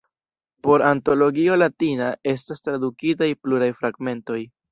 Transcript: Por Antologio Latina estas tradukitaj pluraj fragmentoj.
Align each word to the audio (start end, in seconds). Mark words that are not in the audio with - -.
Por 0.67 0.79
Antologio 0.93 1.57
Latina 1.63 2.07
estas 2.33 2.65
tradukitaj 2.69 3.31
pluraj 3.45 3.71
fragmentoj. 3.83 4.43